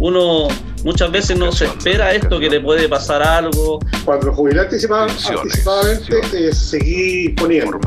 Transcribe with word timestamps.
uno 0.00 0.48
muchas 0.82 1.12
veces 1.12 1.38
no 1.38 1.52
se 1.52 1.66
espera 1.66 2.12
esto, 2.14 2.40
que 2.40 2.48
le 2.48 2.60
puede 2.60 2.88
pasar 2.88 3.22
algo. 3.22 3.78
Cuando 4.04 4.32
jubilé 4.32 4.62
anticipadamente, 4.62 5.14
eh, 6.32 6.54
seguí 6.54 7.28
poniendo. 7.30 7.78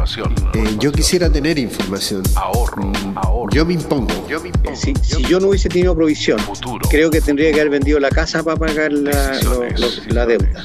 Eh, 0.54 0.76
yo 0.80 0.92
quisiera 0.92 1.30
tener 1.30 1.58
información. 1.58 2.22
Ahorro, 2.36 2.84
mm, 2.84 3.18
ahorro. 3.18 3.50
Yo 3.52 3.66
me 3.66 3.74
impongo. 3.74 4.28
Yo 4.30 4.40
me 4.40 4.50
impongo. 4.50 4.76
Si, 4.76 4.94
si, 5.02 5.24
yo 5.24 5.40
no 5.40 5.48
hubiese 5.50 5.70
tenido 5.70 5.96
provisión, 5.96 6.40
creo 6.90 7.10
que 7.10 7.20
tendría 7.20 7.52
que 7.52 7.60
haber 7.60 7.72
vendido 7.72 8.00
la 8.00 8.10
casa 8.10 8.44
para 8.44 8.58
pagar 8.58 8.94
la, 8.94 9.40
la 10.10 10.26
deuda. 10.26 10.64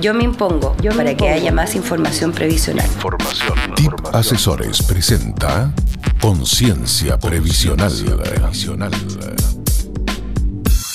Yo 0.00 0.14
me 0.14 0.24
impongo 0.24 0.74
yo 0.82 0.90
para 0.92 1.14
que 1.14 1.28
haya 1.28 1.52
más 1.52 1.74
información 1.74 2.32
previsional. 2.32 2.86
Formación. 2.98 3.52
TIP 3.76 3.92
Asesores 4.12 4.82
presenta 4.82 5.72
Conciencia 6.20 7.18
Previsional. 7.18 7.92
previsional. 7.92 8.90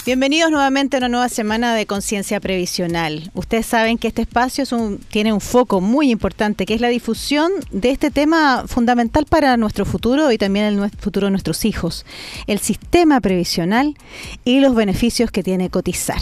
Bienvenidos 0.07 0.51
nuevamente 0.51 0.95
a 0.95 0.99
una 0.99 1.09
nueva 1.09 1.27
semana 1.27 1.75
de 1.75 1.85
conciencia 1.85 2.39
previsional. 2.39 3.29
Ustedes 3.33 3.65
saben 3.65 3.97
que 3.97 4.07
este 4.07 4.21
espacio 4.21 4.63
tiene 5.09 5.33
un 5.33 5.41
foco 5.41 5.81
muy 5.81 6.11
importante, 6.11 6.65
que 6.65 6.73
es 6.73 6.79
la 6.79 6.87
difusión 6.87 7.51
de 7.71 7.89
este 7.89 8.09
tema 8.09 8.63
fundamental 8.67 9.25
para 9.25 9.57
nuestro 9.57 9.83
futuro 9.83 10.31
y 10.31 10.37
también 10.37 10.65
el 10.65 10.91
futuro 10.91 11.27
de 11.27 11.31
nuestros 11.31 11.65
hijos, 11.65 12.05
el 12.47 12.59
sistema 12.59 13.19
previsional 13.19 13.97
y 14.45 14.61
los 14.61 14.75
beneficios 14.75 15.29
que 15.29 15.43
tiene 15.43 15.69
cotizar. 15.69 16.21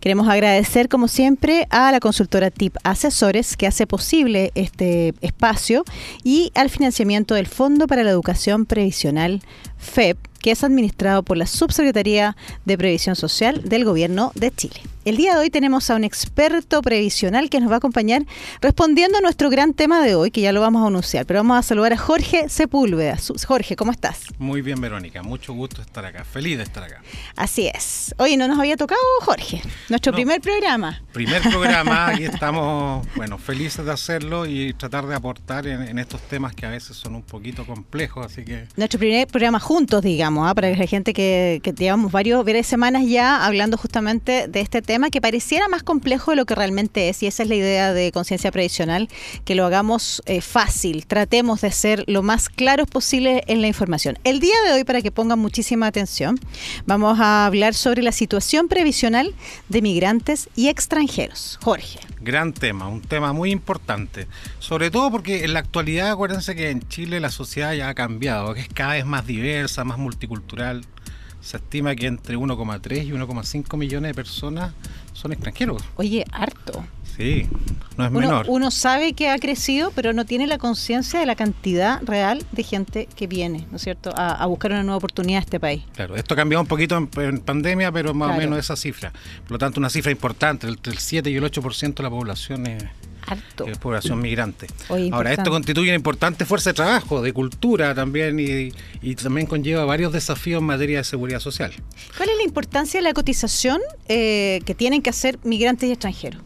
Queremos 0.00 0.28
agradecer, 0.28 0.88
como 0.88 1.06
siempre, 1.06 1.66
a 1.70 1.92
la 1.92 2.00
consultora 2.00 2.50
TIP 2.50 2.76
Asesores 2.84 3.56
que 3.56 3.66
hace 3.66 3.86
posible 3.86 4.50
este 4.54 5.14
espacio 5.20 5.84
y 6.24 6.52
al 6.54 6.70
financiamiento 6.70 7.34
del 7.34 7.46
Fondo 7.46 7.86
para 7.86 8.02
la 8.02 8.10
Educación 8.10 8.66
Previsional 8.66 9.42
FEP 9.80 10.30
que 10.40 10.50
es 10.50 10.64
administrado 10.64 11.22
por 11.22 11.36
la 11.36 11.46
Subsecretaría 11.46 12.36
de 12.64 12.78
Previsión 12.78 13.14
Social 13.14 13.62
del 13.68 13.84
Gobierno 13.84 14.32
de 14.34 14.50
Chile. 14.50 14.80
El 15.06 15.16
día 15.16 15.32
de 15.32 15.40
hoy 15.40 15.50
tenemos 15.50 15.88
a 15.88 15.94
un 15.94 16.04
experto 16.04 16.82
previsional 16.82 17.48
que 17.48 17.58
nos 17.58 17.70
va 17.70 17.76
a 17.76 17.78
acompañar 17.78 18.26
respondiendo 18.60 19.16
a 19.16 19.22
nuestro 19.22 19.48
gran 19.48 19.72
tema 19.72 20.04
de 20.04 20.14
hoy, 20.14 20.30
que 20.30 20.42
ya 20.42 20.52
lo 20.52 20.60
vamos 20.60 20.84
a 20.84 20.88
anunciar. 20.88 21.24
Pero 21.24 21.38
vamos 21.38 21.58
a 21.58 21.62
saludar 21.62 21.94
a 21.94 21.96
Jorge 21.96 22.50
Sepúlveda. 22.50 23.16
Jorge, 23.46 23.76
¿cómo 23.76 23.92
estás? 23.92 24.26
Muy 24.38 24.60
bien, 24.60 24.78
Verónica. 24.78 25.22
Mucho 25.22 25.54
gusto 25.54 25.80
estar 25.80 26.04
acá. 26.04 26.24
Feliz 26.24 26.58
de 26.58 26.64
estar 26.64 26.84
acá. 26.84 27.02
Así 27.34 27.66
es. 27.66 28.14
Oye, 28.18 28.36
no 28.36 28.46
nos 28.46 28.58
había 28.58 28.76
tocado, 28.76 29.00
Jorge. 29.22 29.62
Nuestro 29.88 30.12
primer 30.12 30.42
programa. 30.42 31.02
Primer 31.14 31.40
programa. 31.42 32.06
Aquí 32.08 32.24
estamos, 32.24 33.08
bueno, 33.16 33.38
felices 33.38 33.86
de 33.86 33.92
hacerlo 33.92 34.44
y 34.44 34.74
tratar 34.74 35.06
de 35.06 35.14
aportar 35.14 35.66
en, 35.66 35.98
estos 35.98 36.20
temas 36.28 36.54
que 36.54 36.66
a 36.66 36.70
veces 36.70 36.98
son 36.98 37.14
un 37.14 37.22
poquito 37.22 37.64
complejos. 37.64 38.26
Así 38.26 38.44
que. 38.44 38.66
Nuestro 38.76 38.98
primer 38.98 39.26
programa 39.28 39.60
juntos, 39.70 40.02
digamos, 40.02 40.50
¿ah? 40.50 40.54
para 40.56 40.68
la 40.74 40.86
gente 40.88 41.12
que, 41.12 41.60
que 41.62 41.70
llevamos 41.70 42.10
varios, 42.10 42.44
varias 42.44 42.66
semanas 42.66 43.04
ya 43.06 43.46
hablando 43.46 43.76
justamente 43.76 44.48
de 44.48 44.60
este 44.60 44.82
tema 44.82 45.10
que 45.10 45.20
pareciera 45.20 45.68
más 45.68 45.84
complejo 45.84 46.32
de 46.32 46.36
lo 46.38 46.44
que 46.44 46.56
realmente 46.56 47.08
es, 47.08 47.22
y 47.22 47.28
esa 47.28 47.44
es 47.44 47.48
la 47.48 47.54
idea 47.54 47.92
de 47.92 48.10
conciencia 48.10 48.50
previsional, 48.50 49.08
que 49.44 49.54
lo 49.54 49.64
hagamos 49.64 50.24
eh, 50.26 50.40
fácil, 50.40 51.06
tratemos 51.06 51.60
de 51.60 51.70
ser 51.70 52.02
lo 52.08 52.24
más 52.24 52.48
claros 52.48 52.90
posible 52.90 53.44
en 53.46 53.60
la 53.60 53.68
información. 53.68 54.18
El 54.24 54.40
día 54.40 54.56
de 54.66 54.72
hoy, 54.72 54.82
para 54.82 55.02
que 55.02 55.12
pongan 55.12 55.38
muchísima 55.38 55.86
atención, 55.86 56.40
vamos 56.84 57.20
a 57.20 57.46
hablar 57.46 57.74
sobre 57.74 58.02
la 58.02 58.10
situación 58.10 58.66
previsional 58.66 59.36
de 59.68 59.82
migrantes 59.82 60.48
y 60.56 60.66
extranjeros. 60.66 61.60
Jorge. 61.62 62.00
Gran 62.22 62.52
tema, 62.52 62.88
un 62.88 63.00
tema 63.00 63.32
muy 63.32 63.50
importante, 63.50 64.26
sobre 64.58 64.90
todo 64.90 65.10
porque 65.10 65.44
en 65.44 65.54
la 65.54 65.60
actualidad 65.60 66.10
acuérdense 66.10 66.54
que 66.54 66.68
en 66.68 66.86
Chile 66.88 67.18
la 67.18 67.30
sociedad 67.30 67.72
ya 67.72 67.88
ha 67.88 67.94
cambiado, 67.94 68.52
que 68.52 68.60
es 68.60 68.68
cada 68.68 68.92
vez 68.92 69.06
más 69.06 69.26
diversa, 69.26 69.59
más 69.84 69.98
multicultural 69.98 70.84
se 71.40 71.56
estima 71.56 71.94
que 71.94 72.06
entre 72.06 72.36
1,3 72.36 73.06
y 73.06 73.10
1,5 73.10 73.76
millones 73.76 74.10
de 74.10 74.14
personas 74.14 74.72
son 75.12 75.32
extranjeros. 75.32 75.82
Oye, 75.96 76.24
harto. 76.32 76.84
Sí, 77.16 77.46
no 77.96 78.04
es 78.04 78.10
uno, 78.10 78.20
menor. 78.20 78.46
Uno 78.48 78.70
sabe 78.70 79.14
que 79.14 79.28
ha 79.28 79.38
crecido, 79.38 79.90
pero 79.94 80.12
no 80.12 80.24
tiene 80.24 80.46
la 80.46 80.58
conciencia 80.58 81.20
de 81.20 81.26
la 81.26 81.34
cantidad 81.34 82.00
real 82.02 82.44
de 82.52 82.62
gente 82.62 83.08
que 83.16 83.26
viene, 83.26 83.66
¿no 83.70 83.76
es 83.76 83.82
cierto?, 83.82 84.12
a, 84.14 84.44
buscar 84.46 84.70
una 84.70 84.82
nueva 84.82 84.98
oportunidad 84.98 85.38
a 85.38 85.42
este 85.42 85.60
país. 85.60 85.82
Claro, 85.94 86.16
esto 86.16 86.34
ha 86.34 86.36
cambiado 86.36 86.62
un 86.62 86.68
poquito 86.68 86.96
en, 86.96 87.40
pandemia, 87.40 87.90
pero 87.92 88.14
más 88.14 88.36
o 88.36 88.38
menos 88.38 88.58
esa 88.58 88.76
cifra. 88.76 89.12
Por 89.42 89.52
lo 89.52 89.58
tanto, 89.58 89.80
una 89.80 89.90
cifra 89.90 90.12
importante, 90.12 90.68
entre 90.68 90.92
el 90.92 90.98
7 90.98 91.30
y 91.30 91.36
el 91.36 91.44
8% 91.44 91.94
de 91.94 92.02
la 92.02 92.10
población 92.10 92.66
es 92.66 92.84
es 93.66 93.78
población 93.78 94.20
migrante. 94.20 94.66
Ahora, 95.12 95.32
esto 95.32 95.50
constituye 95.50 95.88
una 95.88 95.96
importante 95.96 96.44
fuerza 96.44 96.70
de 96.70 96.74
trabajo, 96.74 97.22
de 97.22 97.32
cultura 97.32 97.94
también, 97.94 98.38
y, 98.38 99.14
también 99.16 99.46
conlleva 99.46 99.84
varios 99.84 100.12
desafíos 100.12 100.60
en 100.60 100.66
materia 100.66 100.98
de 100.98 101.04
seguridad 101.04 101.40
social. 101.40 101.72
¿Cuál 102.16 102.30
es 102.30 102.36
la 102.36 102.42
importancia 102.44 102.98
de 102.98 103.04
la 103.04 103.12
cotización 103.12 103.80
eh, 104.08 104.60
que 104.64 104.74
tienen 104.74 105.02
que 105.02 105.10
hacer 105.10 105.38
migrantes 105.44 105.88
y 105.88 105.92
extranjeros? 105.92 106.42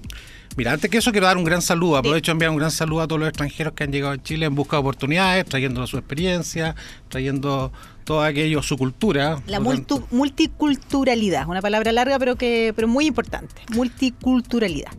Mira, 0.56 0.72
antes 0.72 0.88
que 0.88 0.98
eso 0.98 1.10
quiero 1.10 1.26
dar 1.26 1.36
un 1.36 1.42
gran 1.42 1.62
saludo, 1.62 1.96
aprovecho 1.96 2.30
de 2.30 2.34
enviar 2.34 2.50
un 2.52 2.58
gran 2.58 2.70
saludo 2.70 3.00
a 3.00 3.08
todos 3.08 3.18
los 3.18 3.28
extranjeros 3.28 3.72
que 3.72 3.82
han 3.82 3.90
llegado 3.90 4.12
a 4.12 4.22
Chile 4.22 4.46
en 4.46 4.54
busca 4.54 4.76
de 4.76 4.82
oportunidades, 4.82 5.44
trayendo 5.46 5.84
su 5.88 5.98
experiencia, 5.98 6.76
trayendo 7.08 7.72
todo 8.04 8.22
aquello, 8.22 8.62
su 8.62 8.78
cultura. 8.78 9.42
La 9.46 9.58
multiculturalidad, 9.58 11.48
una 11.48 11.60
palabra 11.60 11.90
larga 11.90 12.20
pero 12.20 12.36
que 12.36 12.72
pero 12.76 12.86
muy 12.86 13.06
importante, 13.06 13.62
multiculturalidad. 13.70 14.92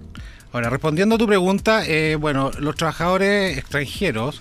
Ahora, 0.56 0.70
respondiendo 0.70 1.16
a 1.16 1.18
tu 1.18 1.28
pregunta, 1.28 1.86
eh, 1.86 2.16
bueno, 2.16 2.50
los 2.60 2.78
trabajadores 2.78 3.58
extranjeros 3.58 4.40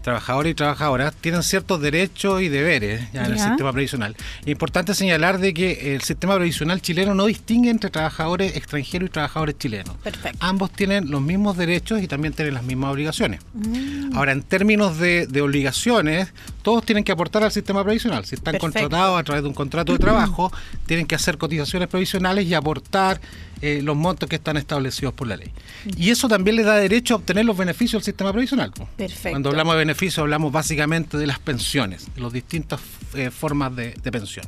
trabajadores 0.00 0.52
y 0.52 0.54
trabajadoras 0.54 1.14
tienen 1.14 1.42
ciertos 1.42 1.80
derechos 1.80 2.40
y 2.40 2.48
deberes 2.48 3.02
en 3.12 3.26
el 3.26 3.38
sistema 3.38 3.70
previsional. 3.70 4.16
Es 4.40 4.48
importante 4.48 4.94
señalar 4.94 5.38
de 5.38 5.52
que 5.52 5.94
el 5.94 6.00
sistema 6.00 6.36
previsional 6.36 6.80
chileno 6.80 7.14
no 7.14 7.26
distingue 7.26 7.68
entre 7.68 7.90
trabajadores 7.90 8.56
extranjeros 8.56 9.08
y 9.08 9.12
trabajadores 9.12 9.58
chilenos. 9.58 9.94
Ambos 10.38 10.70
tienen 10.72 11.10
los 11.10 11.20
mismos 11.20 11.58
derechos 11.58 12.02
y 12.02 12.08
también 12.08 12.32
tienen 12.32 12.54
las 12.54 12.62
mismas 12.62 12.92
obligaciones. 12.92 13.40
Mm. 13.52 14.16
Ahora, 14.16 14.32
en 14.32 14.42
términos 14.42 14.98
de, 14.98 15.28
obligaciones, 15.42 16.32
todos 16.62 16.84
tienen 16.84 17.04
que 17.04 17.12
aportar 17.12 17.42
al 17.42 17.52
sistema 17.52 17.84
previsional. 17.84 18.24
Si 18.24 18.34
están 18.34 18.58
contratados 18.58 19.20
a 19.20 19.24
través 19.24 19.42
de 19.42 19.48
un 19.48 19.54
contrato 19.54 19.92
de 19.92 19.98
trabajo, 19.98 20.52
tienen 20.86 21.06
que 21.06 21.14
hacer 21.14 21.38
cotizaciones 21.38 21.88
previsionales 21.88 22.46
y 22.46 22.54
aportar 22.54 23.20
eh, 23.62 23.80
los 23.82 23.96
montos 23.96 24.28
que 24.28 24.36
están 24.36 24.56
establecidos 24.56 25.14
por 25.14 25.26
la 25.26 25.36
ley. 25.36 25.50
Y 25.96 26.10
eso 26.10 26.28
también 26.28 26.56
les 26.56 26.66
da 26.66 26.76
derecho 26.76 27.14
a 27.14 27.16
obtener 27.18 27.44
los 27.44 27.56
beneficios 27.56 28.02
del 28.02 28.04
sistema 28.04 28.32
previsional. 28.32 28.72
Perfecto. 28.96 29.30
Cuando 29.30 29.50
hablamos 29.50 29.74
de 29.74 29.78
beneficios 29.78 30.18
hablamos 30.18 30.52
básicamente 30.52 31.16
de 31.16 31.26
las 31.26 31.38
pensiones, 31.38 32.06
de 32.14 32.20
las 32.20 32.32
distintas 32.32 32.80
eh, 33.14 33.30
formas 33.30 33.74
de, 33.76 33.94
de 34.02 34.12
pensión. 34.12 34.46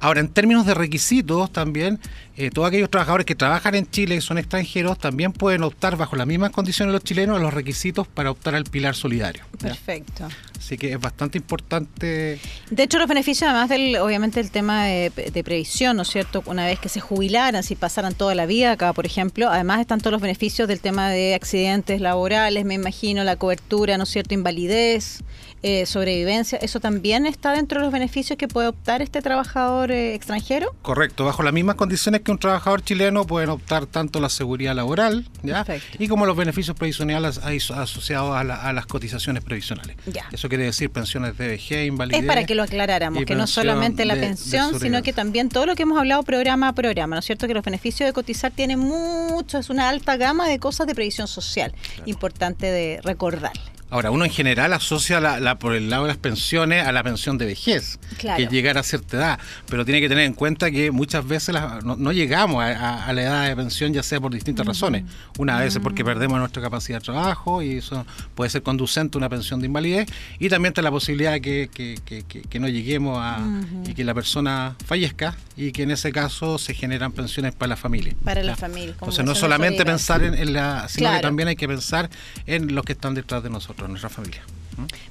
Ahora, 0.00 0.20
en 0.20 0.28
términos 0.28 0.64
de 0.64 0.74
requisitos 0.74 1.52
también, 1.52 1.98
eh, 2.36 2.50
todos 2.50 2.68
aquellos 2.68 2.88
trabajadores 2.88 3.26
que 3.26 3.34
trabajan 3.34 3.74
en 3.74 3.90
Chile 3.90 4.14
y 4.14 4.20
son 4.20 4.38
extranjeros 4.38 4.96
también 4.98 5.32
pueden 5.32 5.64
optar 5.64 5.96
bajo 5.96 6.14
las 6.14 6.26
mismas 6.26 6.50
condiciones 6.50 6.92
los 6.92 7.02
chilenos 7.02 7.36
a 7.36 7.40
los 7.40 7.52
requisitos 7.52 8.06
para 8.06 8.30
optar 8.30 8.54
al 8.54 8.64
pilar 8.64 8.94
solidario. 8.94 9.42
Perfecto. 9.58 10.28
Así 10.58 10.76
que 10.76 10.92
es 10.92 11.00
bastante 11.00 11.38
importante. 11.38 12.40
De 12.70 12.82
hecho, 12.82 12.98
los 12.98 13.08
beneficios, 13.08 13.48
además 13.48 13.68
del, 13.68 13.96
obviamente, 13.96 14.40
el 14.40 14.50
tema 14.50 14.84
de, 14.84 15.42
previsión, 15.44 15.96
¿no 15.96 16.02
es 16.02 16.08
cierto? 16.08 16.42
Una 16.46 16.66
vez 16.66 16.80
que 16.80 16.88
se 16.88 17.00
jubilaran, 17.00 17.62
si 17.62 17.76
pasaran 17.76 18.14
toda 18.14 18.34
la 18.34 18.46
vida 18.46 18.72
acá, 18.72 18.92
por 18.92 19.06
ejemplo, 19.06 19.48
además 19.48 19.80
están 19.80 20.00
todos 20.00 20.12
los 20.12 20.20
beneficios 20.20 20.66
del 20.68 20.80
tema 20.80 21.10
de 21.10 21.34
accidentes 21.34 22.00
laborales, 22.00 22.64
me 22.64 22.74
imagino, 22.74 23.24
la 23.24 23.36
cobertura, 23.36 23.96
¿no 23.96 24.04
es 24.04 24.10
cierto? 24.10 24.34
Invalidez, 24.34 25.22
eh, 25.62 25.86
sobrevivencia, 25.86 26.56
¿eso 26.58 26.78
también 26.78 27.26
está 27.26 27.52
dentro 27.52 27.80
de 27.80 27.86
los 27.86 27.92
beneficios 27.92 28.38
que 28.38 28.46
puede 28.46 28.68
optar 28.68 29.02
este 29.02 29.22
trabajador 29.22 29.90
eh, 29.90 30.14
extranjero? 30.14 30.72
Correcto, 30.82 31.24
bajo 31.24 31.42
las 31.42 31.52
mismas 31.52 31.74
condiciones 31.74 32.20
que 32.20 32.30
un 32.30 32.38
trabajador 32.38 32.82
chileno 32.82 33.26
pueden 33.26 33.50
optar 33.50 33.86
tanto 33.86 34.20
la 34.20 34.28
seguridad 34.28 34.76
laboral 34.76 35.28
¿ya? 35.42 35.66
y 35.98 36.06
como 36.06 36.26
los 36.26 36.36
beneficios 36.36 36.76
previsionales 36.76 37.38
asociados 37.38 38.36
a, 38.36 38.72
las 38.72 38.86
cotizaciones 38.86 39.42
previsionales. 39.42 39.96
Eso 40.30 40.47
quiere 40.48 40.64
decir 40.64 40.90
pensiones 40.90 41.36
de 41.38 41.48
vejez, 41.48 41.86
invalidez. 41.86 42.20
Es 42.20 42.26
para 42.26 42.44
que 42.44 42.54
lo 42.54 42.62
aclaráramos, 42.62 43.24
que 43.24 43.34
no 43.34 43.46
solamente 43.46 44.04
la 44.04 44.14
pensión, 44.14 44.78
sino 44.78 45.02
que 45.02 45.12
también 45.12 45.48
todo 45.48 45.66
lo 45.66 45.74
que 45.74 45.82
hemos 45.82 45.98
hablado 45.98 46.22
programa 46.22 46.68
a 46.68 46.72
programa, 46.74 47.16
¿no 47.16 47.20
es 47.20 47.26
cierto? 47.26 47.46
Que 47.46 47.54
los 47.54 47.64
beneficios 47.64 48.08
de 48.08 48.12
cotizar 48.12 48.52
tienen 48.52 48.78
mucho, 48.78 49.58
es 49.58 49.70
una 49.70 49.88
alta 49.88 50.16
gama 50.16 50.48
de 50.48 50.58
cosas 50.58 50.86
de 50.86 50.94
previsión 50.94 51.28
social, 51.28 51.74
importante 52.06 52.66
de 52.66 53.00
recordarle. 53.02 53.77
Ahora, 53.90 54.10
uno 54.10 54.26
en 54.26 54.30
general 54.30 54.74
asocia 54.74 55.18
la, 55.18 55.58
por 55.58 55.74
el 55.74 55.88
lado 55.88 56.04
de 56.04 56.08
las 56.08 56.18
pensiones 56.18 56.86
a 56.86 56.92
la 56.92 57.02
pensión 57.02 57.38
de 57.38 57.46
vejez, 57.46 57.98
que 58.18 58.42
es 58.42 58.50
llegar 58.50 58.76
a 58.76 58.82
cierta 58.82 59.16
edad, 59.16 59.38
pero 59.66 59.86
tiene 59.86 60.02
que 60.02 60.10
tener 60.10 60.24
en 60.24 60.34
cuenta 60.34 60.70
que 60.70 60.90
muchas 60.90 61.26
veces 61.26 61.54
no, 61.82 62.12
llegamos 62.12 62.62
a, 62.62 63.10
la 63.14 63.22
edad 63.22 63.48
de 63.48 63.56
pensión, 63.56 63.94
ya 63.94 64.02
sea 64.02 64.20
por 64.20 64.32
distintas 64.32 64.66
razones. 64.66 65.04
Una 65.38 65.58
vez 65.58 65.78
porque 65.82 66.04
perdemos 66.04 66.38
nuestra 66.38 66.60
capacidad 66.60 66.98
de 66.98 67.04
trabajo 67.04 67.62
y 67.62 67.78
eso 67.78 68.04
puede 68.34 68.50
ser 68.50 68.62
conducente 68.62 69.16
a 69.16 69.18
una 69.18 69.30
pensión 69.30 69.60
de 69.60 69.66
invalidez, 69.66 70.06
y 70.38 70.50
también 70.50 70.72
está 70.72 70.82
la 70.82 70.90
posibilidad 70.90 71.32
de 71.32 71.40
que, 71.40 72.58
no 72.58 72.68
lleguemos 72.68 73.18
a 73.18 73.38
y 73.86 73.94
que 73.94 74.04
la 74.04 74.12
persona 74.12 74.74
fallezca 74.84 75.36
y 75.56 75.72
que 75.72 75.84
en 75.84 75.92
ese 75.92 76.12
caso 76.12 76.58
se 76.58 76.74
generan 76.74 77.12
pensiones 77.12 77.54
para 77.54 77.70
la 77.70 77.76
familia. 77.76 78.14
Para 78.22 78.42
la 78.42 78.56
familia. 78.56 78.90
Entonces 78.92 79.24
no 79.24 79.34
solamente 79.34 79.84
pensar 79.84 80.22
en, 80.22 80.52
la, 80.52 80.88
sino 80.88 81.10
que 81.14 81.20
también 81.20 81.48
hay 81.48 81.56
que 81.56 81.68
pensar 81.68 82.10
en 82.46 82.74
los 82.74 82.84
que 82.84 82.92
están 82.92 83.14
detrás 83.14 83.42
de 83.42 83.48
nosotros 83.50 83.77
nuestra 83.86 84.08
familia. 84.08 84.42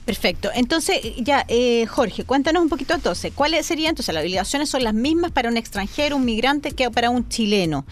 Perfecto. 0.05 0.49
Entonces, 0.53 1.01
ya, 1.17 1.45
eh, 1.47 1.85
Jorge, 1.87 2.23
cuéntanos 2.23 2.63
un 2.63 2.69
poquito 2.69 2.93
entonces, 2.93 3.31
¿cuáles 3.33 3.65
serían, 3.65 3.89
entonces, 3.89 4.13
las 4.13 4.23
obligaciones 4.23 4.69
son 4.69 4.83
las 4.83 4.93
mismas 4.93 5.31
para 5.31 5.49
un 5.49 5.57
extranjero, 5.57 6.15
un 6.15 6.25
migrante, 6.25 6.71
que 6.71 6.89
para 6.89 7.09
un 7.09 7.27
chileno? 7.27 7.85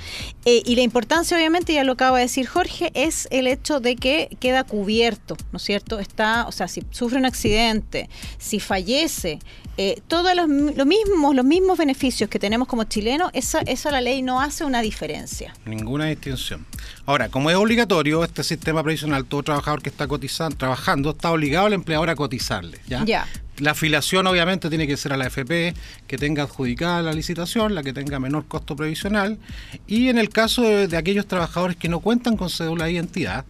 Eh, 0.46 0.64
y 0.66 0.76
la 0.76 0.82
importancia, 0.82 1.36
obviamente, 1.36 1.74
ya 1.74 1.84
lo 1.84 1.94
acaba 1.94 2.18
de 2.18 2.24
decir 2.24 2.48
Jorge, 2.48 2.92
es 2.94 3.28
el 3.32 3.48
hecho 3.48 3.80
de 3.80 3.96
que 3.96 4.30
queda 4.40 4.64
cubierto, 4.64 5.36
¿no 5.52 5.58
es 5.58 5.64
cierto? 5.64 6.00
Está, 6.00 6.48
o 6.48 6.52
sea, 6.52 6.68
si 6.68 6.84
sufre 6.92 7.18
un 7.18 7.26
accidente, 7.26 8.10
si 8.38 8.60
fallece, 8.60 9.40
eh, 9.78 10.02
todos 10.08 10.34
los, 10.36 10.48
mismos, 10.48 11.36
los 11.36 11.44
mismos 11.44 11.78
beneficios 11.78 12.30
que 12.30 12.40
tenemos 12.40 12.68
como 12.68 12.86
chilenos, 12.86 13.30
esa, 13.34 13.60
eso 13.62 13.92
la 13.92 14.00
ley 14.00 14.22
no 14.22 14.40
hace 14.40 14.64
una 14.64 14.82
diferencia. 14.82 15.54
Ninguna 15.66 16.06
distinción. 16.06 16.66
Ahora, 17.06 17.28
como 17.28 17.50
es 17.50 17.58
obligatorio, 17.58 18.24
este 18.24 18.44
sistema 18.44 18.84
previsional, 18.84 19.26
todo 19.26 19.44
trabajador 19.44 19.82
que 19.82 19.90
está 19.90 20.08
cotizando, 20.08 20.56
trabajando, 20.56 21.12
está 21.12 21.32
obligado 21.32 21.65
al 21.66 21.74
empleador 21.74 22.10
a 22.10 22.16
cotizarle. 22.16 22.80
¿ya? 22.88 23.26
La 23.58 23.72
afiliación 23.72 24.28
obviamente 24.28 24.70
tiene 24.70 24.86
que 24.86 24.98
ser 24.98 25.14
a 25.14 25.18
la 25.18 25.28
FP, 25.28 25.74
que 26.08 26.18
tenga 26.18 26.44
adjudicada 26.44 27.02
la 27.02 27.14
licitación, 27.14 27.74
la 27.74 27.84
que 27.84 27.94
tenga 27.94 28.20
menor 28.20 28.46
costo 28.48 28.76
previsional. 28.76 29.38
Y 29.88 30.10
en 30.10 30.18
el 30.18 30.30
caso 30.30 30.64
de 30.64 30.98
aquellos 30.98 31.26
trabajadores 31.26 31.78
que 31.78 31.88
no 31.88 32.02
cuentan 32.02 32.36
con 32.36 32.50
cédula 32.50 32.86
de 32.86 32.94
identidad, 32.94 33.46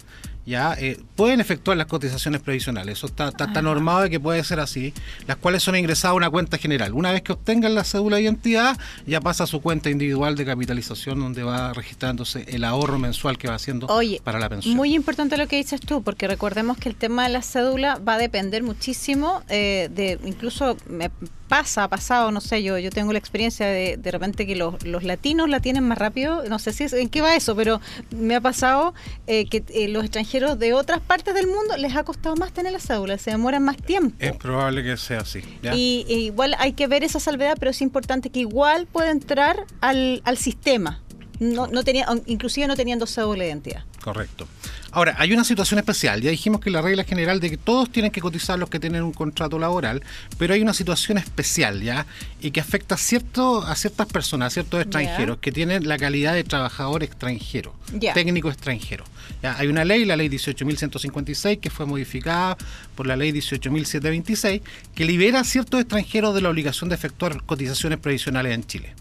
ya 0.46 0.74
eh, 0.74 1.00
pueden 1.16 1.42
efectuar 1.42 1.78
las 1.78 1.88
cotizaciones 1.88 2.42
previsionales. 2.42 3.00
Eso 3.00 3.08
está, 3.08 3.30
está, 3.30 3.62
normado 3.62 4.02
de 4.02 4.10
que 4.10 4.20
puede 4.20 4.44
ser 4.44 4.60
así, 4.60 4.94
las 5.28 5.38
cuales 5.38 5.64
son 5.64 5.76
ingresadas 5.76 6.12
a 6.12 6.16
una 6.16 6.30
cuenta 6.30 6.58
general. 6.58 6.94
Una 6.94 7.12
vez 7.12 7.24
que 7.24 7.34
obtengan 7.34 7.74
la 7.74 7.84
cédula 7.84 8.18
de 8.18 8.24
identidad, 8.24 8.78
ya 9.08 9.22
pasa 9.22 9.46
a 9.46 9.48
su 9.48 9.62
cuenta 9.62 9.90
individual 9.90 10.36
de 10.36 10.46
capitalización, 10.46 11.20
donde 11.20 11.44
va 11.44 11.74
registrándose 11.74 12.46
el 12.48 12.64
ahorro 12.64 13.00
mensual 13.00 13.38
que 13.38 13.48
va 13.48 13.56
haciendo 13.56 13.88
para 14.24 14.40
la 14.40 14.50
pensión. 14.50 14.76
Muy 14.76 14.94
importante 14.94 15.38
lo 15.38 15.48
que 15.48 15.58
dices 15.58 15.82
tú, 15.82 16.04
porque 16.04 16.28
recordemos 16.28 16.78
que 16.78 16.90
el 16.90 16.96
tema 16.96 17.24
de 17.24 17.30
la 17.30 17.42
cédula 17.42 17.98
va 17.98 18.16
a 18.16 18.18
depender 18.18 18.62
muchísimo 18.64 19.42
eh, 19.50 19.90
de, 19.92 20.20
incluso 20.26 20.78
me 20.88 21.10
pasa, 21.48 21.84
ha 21.84 21.90
pasado, 21.90 22.32
no 22.32 22.42
sé, 22.42 22.64
yo 22.64 22.78
yo 22.78 22.90
tengo 22.90 23.12
la 23.14 23.20
experiencia 23.20 23.68
de 23.68 23.98
de 23.98 24.12
repente 24.12 24.46
que 24.46 24.56
los, 24.56 24.84
los 24.84 25.04
latinos 25.04 25.50
la 25.50 25.60
tienen 25.60 25.84
más 25.88 25.98
rápido, 25.98 26.44
no 26.50 26.60
sé 26.60 26.74
si 26.74 26.86
en 26.96 27.10
qué 27.10 27.22
va 27.22 27.36
eso, 27.36 27.56
pero 27.56 27.82
me 28.12 28.36
ha 28.36 28.42
pasado 28.42 28.94
eh, 29.28 29.46
que 29.48 29.64
los 29.90 30.04
extranjeros 30.04 30.60
de 30.60 30.74
otras 30.74 31.02
partes 31.02 31.34
del 31.34 31.48
mundo 31.48 31.78
les 31.78 31.96
ha 31.96 32.04
costado 32.04 32.36
más 32.36 32.52
tener 32.54 32.74
la 32.74 32.80
cédula, 32.80 33.18
se 33.18 33.32
demoran 33.32 33.64
más 33.64 33.78
tiempo. 33.78 34.16
Es 34.20 34.36
probable 34.36 34.84
que 34.84 34.98
sea 34.98 35.20
así. 35.22 35.42
Y, 35.74 36.06
igual 36.08 36.56
hay 36.60 36.74
que 36.74 36.88
ver 36.88 37.04
esa 37.04 37.20
salvedad, 37.20 37.56
pero 37.60 37.72
es 37.72 37.82
importante 37.82 38.30
que 38.30 38.40
igual 38.40 38.88
pueda 38.88 39.12
entrar 39.12 39.66
al, 39.82 40.22
al 40.26 40.38
sistema. 40.38 41.02
No, 41.40 41.68
no 41.68 41.84
tenía, 41.84 42.08
inclusive 42.26 42.68
no 42.68 42.76
teniendo 42.76 43.06
cédula 43.08 43.44
de 43.44 43.50
identidad. 43.50 43.84
Correcto. 44.02 44.48
Ahora, 44.92 45.16
hay 45.18 45.34
una 45.34 45.44
situación 45.44 45.80
especial. 45.80 46.22
Ya 46.22 46.30
dijimos 46.30 46.62
que 46.62 46.70
la 46.70 46.82
regla 46.82 47.04
general 47.04 47.40
de 47.42 47.50
que 47.50 47.58
todos 47.58 47.92
tienen 47.92 48.12
que 48.12 48.22
cotizar 48.22 48.58
los 48.58 48.70
que 48.70 48.80
tienen 48.80 49.04
un 49.04 49.12
contrato 49.12 49.60
laboral, 49.60 50.02
pero 50.38 50.54
hay 50.54 50.62
una 50.62 50.74
situación 50.74 51.18
especial, 51.18 51.82
¿ya? 51.82 52.06
Y 52.40 52.52
que 52.52 52.62
afecta 52.62 52.96
a, 52.96 52.98
cierto, 52.98 53.64
a 53.64 53.76
ciertas 53.76 54.08
personas, 54.08 54.48
a 54.48 54.50
ciertos 54.52 54.82
extranjeros, 54.82 55.40
que 55.40 55.52
tienen 55.52 55.88
la 55.88 55.98
calidad 55.98 56.34
de 56.34 56.46
trabajador 56.46 57.04
extranjero, 57.04 57.76
técnico 58.14 58.50
extranjero. 58.50 59.04
¿ya? 59.44 59.58
Hay 59.58 59.68
una 59.68 59.84
ley, 59.84 60.06
la 60.06 60.16
ley 60.16 60.30
18.156, 60.30 61.60
que 61.60 61.70
fue 61.70 61.86
modificada 61.86 62.56
por 62.96 63.08
la 63.08 63.18
ley 63.18 63.34
18.726, 63.34 64.62
que 64.94 65.04
libera 65.04 65.42
a 65.42 65.44
ciertos 65.44 65.82
extranjeros 65.82 66.34
de 66.36 66.42
la 66.42 66.50
obligación 66.50 66.90
de 66.90 66.96
efectuar 66.96 67.44
cotizaciones 67.44 68.00
previsionales 68.00 68.54
en 68.54 68.66
Chile. 68.66 68.94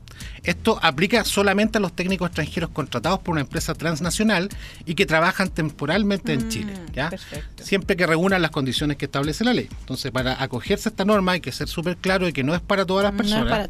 Esto 0.43 0.79
aplica 0.82 1.25
solamente 1.25 1.79
a 1.79 1.81
los 1.81 1.93
técnicos 1.93 2.29
extranjeros 2.29 2.71
contratados 2.71 3.21
por 3.21 3.32
una 3.32 3.41
empresa 3.41 3.75
transnacional 3.75 4.49
y 4.85 4.94
que 4.94 5.06
trabajan 5.06 5.49
temporalmente 5.49 6.32
en 6.32 6.47
mm, 6.47 6.49
Chile, 6.49 6.73
¿ya? 6.93 7.11
Siempre 7.62 7.97
que 7.97 8.06
reúnan 8.06 8.43
las 8.43 8.50
condiciones 8.50 8.97
que 8.97 9.06
establece 9.06 9.44
la 9.44 9.55
ley. 9.55 9.69
Entonces, 9.81 10.11
para 10.12 10.43
acogerse 10.43 10.88
a 10.88 10.91
esta 10.91 11.05
norma 11.05 11.32
hay 11.32 11.41
que 11.41 11.53
ser 11.53 11.69
súper 11.69 11.97
claro 11.97 12.26
de 12.26 12.32
que 12.32 12.43
no 12.43 12.55
es 12.55 12.61
para 12.61 12.85
todas 12.85 13.05
las 13.05 13.12
personas. 13.15 13.69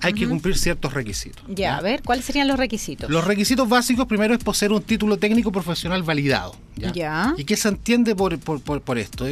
Hay 0.00 0.12
que 0.12 0.26
cumplir 0.26 0.56
ciertos 0.56 0.92
requisitos. 0.94 1.42
Ya, 1.48 1.76
a 1.76 1.80
ver, 1.80 2.02
¿cuáles 2.02 2.24
serían 2.24 2.48
los 2.48 2.58
requisitos? 2.58 3.10
Los 3.10 3.24
requisitos 3.24 3.68
básicos 3.68 4.06
primero 4.06 4.34
es 4.34 4.42
poseer 4.42 4.72
un 4.72 4.82
título 4.82 5.16
técnico 5.16 5.52
profesional 5.52 6.02
validado. 6.02 6.56
¿ya? 6.76 7.34
¿Y 7.36 7.44
qué 7.44 7.56
se 7.56 7.68
entiende 7.68 8.14
por, 8.14 8.38
por, 8.38 8.98
esto? 8.98 9.26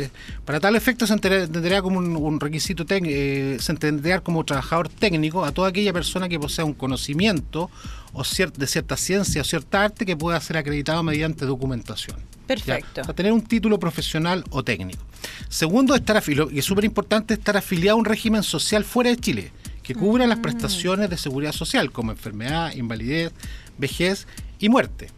para 0.45 0.61
tal 0.61 0.77
efecto 0.77 1.07
se 1.07 1.13
entendería 1.13 1.83
como 1.83 1.99
un, 1.99 2.41
requisito 2.41 2.85
eh, 2.89 3.59
se 3.61 3.73
entendería 3.73 4.21
como 4.21 4.45
trabajador 4.45 4.89
técnico 4.89 5.45
a 5.45 5.53
toda 5.53 5.69
aquella 5.69 5.93
persona 5.93 6.29
que 6.29 6.39
posea 6.55 6.65
un 6.65 6.75
conocimiento 6.75 7.69
o 8.13 8.23
de 8.23 8.67
cierta 8.69 8.97
ciencia 8.97 9.43
o 9.43 9.45
cierta 9.45 9.83
arte 9.83 10.07
que 10.07 10.17
pueda 10.17 10.41
ser 10.41 10.57
acreditado 10.57 11.03
mediante 11.03 11.47
documentación. 11.47 12.17
Perfecto. 12.47 13.03
Para 13.03 13.15
tener 13.15 13.33
un 13.33 13.43
título 13.43 13.81
profesional 13.81 14.45
o 14.51 14.63
técnico. 14.63 15.03
Segundo, 15.49 15.97
estar 15.97 16.17
afiliado, 16.17 16.51
y 16.53 16.61
es 16.61 16.65
súper 16.65 16.85
importante 16.85 17.35
estar 17.35 17.57
afiliado 17.57 17.97
a 17.97 17.99
un 17.99 18.05
régimen 18.05 18.45
social 18.45 18.85
fuera 18.85 19.11
de 19.11 19.17
Chile, 19.17 19.51
que 19.83 19.97
cubra 19.97 20.29
las 20.29 20.39
mm. 20.39 20.43
prestaciones 20.43 21.11
de 21.11 21.17
seguridad 21.17 21.53
social, 21.53 21.91
como 21.91 22.13
enfermedad, 22.13 22.73
invalidez, 22.75 23.33
vejez 23.79 24.29
y 24.59 24.69
muerte. 24.69 25.11